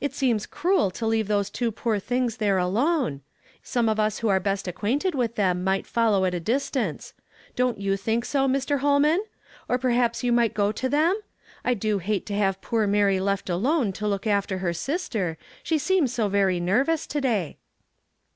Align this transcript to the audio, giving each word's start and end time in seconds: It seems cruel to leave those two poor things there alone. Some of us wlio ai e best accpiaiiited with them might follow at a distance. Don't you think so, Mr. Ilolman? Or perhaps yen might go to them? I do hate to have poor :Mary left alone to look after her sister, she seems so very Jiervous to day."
It 0.00 0.12
seems 0.12 0.44
cruel 0.44 0.90
to 0.90 1.06
leave 1.06 1.28
those 1.28 1.50
two 1.50 1.70
poor 1.70 2.00
things 2.00 2.38
there 2.38 2.58
alone. 2.58 3.20
Some 3.62 3.88
of 3.88 4.00
us 4.00 4.22
wlio 4.22 4.32
ai 4.32 4.36
e 4.38 4.40
best 4.40 4.66
accpiaiiited 4.66 5.14
with 5.14 5.36
them 5.36 5.62
might 5.62 5.86
follow 5.86 6.24
at 6.24 6.34
a 6.34 6.40
distance. 6.40 7.14
Don't 7.54 7.78
you 7.78 7.96
think 7.96 8.24
so, 8.24 8.48
Mr. 8.48 8.80
Ilolman? 8.80 9.18
Or 9.68 9.78
perhaps 9.78 10.24
yen 10.24 10.34
might 10.34 10.52
go 10.52 10.72
to 10.72 10.88
them? 10.88 11.20
I 11.64 11.74
do 11.74 11.98
hate 12.00 12.26
to 12.26 12.34
have 12.34 12.60
poor 12.60 12.88
:Mary 12.88 13.20
left 13.20 13.48
alone 13.48 13.92
to 13.92 14.08
look 14.08 14.26
after 14.26 14.58
her 14.58 14.72
sister, 14.72 15.38
she 15.62 15.78
seems 15.78 16.12
so 16.12 16.26
very 16.26 16.58
Jiervous 16.58 17.06
to 17.06 17.20
day." 17.20 17.58